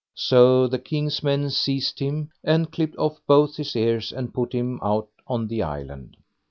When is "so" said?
0.17-0.65